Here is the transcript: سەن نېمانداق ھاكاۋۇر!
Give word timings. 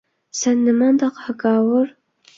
سەن 0.39 0.63
نېمانداق 0.69 1.23
ھاكاۋۇر! 1.27 1.97